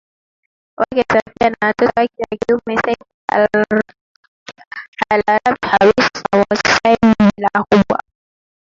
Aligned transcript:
wake 0.77 1.03
Safia 1.13 1.49
na 1.49 1.67
watoto 1.67 1.91
wake 2.01 2.13
wa 2.31 2.37
kiume 2.37 2.81
Saif 2.81 2.97
alArab 5.09 5.57
Khamis 5.61 6.23
na 6.33 6.37
Muotasim 6.37 7.13
Bellah 7.17 7.65
kubwa 7.69 8.03